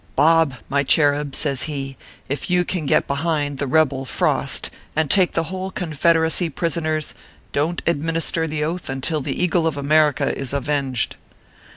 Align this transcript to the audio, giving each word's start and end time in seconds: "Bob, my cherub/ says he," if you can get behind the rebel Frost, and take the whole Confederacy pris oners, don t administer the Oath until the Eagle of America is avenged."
"Bob, 0.15 0.55
my 0.67 0.81
cherub/ 0.81 1.35
says 1.35 1.61
he," 1.69 1.95
if 2.27 2.49
you 2.49 2.65
can 2.65 2.87
get 2.87 3.05
behind 3.05 3.59
the 3.59 3.67
rebel 3.67 4.03
Frost, 4.03 4.71
and 4.95 5.11
take 5.11 5.33
the 5.33 5.43
whole 5.43 5.69
Confederacy 5.69 6.49
pris 6.49 6.75
oners, 6.75 7.13
don 7.51 7.75
t 7.75 7.83
administer 7.85 8.47
the 8.47 8.63
Oath 8.63 8.89
until 8.89 9.21
the 9.21 9.39
Eagle 9.43 9.67
of 9.67 9.77
America 9.77 10.35
is 10.35 10.53
avenged." 10.53 11.17